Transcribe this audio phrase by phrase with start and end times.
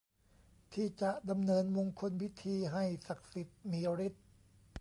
[0.73, 4.25] ที่จะดำเนินมงคลพิธีให้ศักดิ์สิทธิ์มีฤทธิ์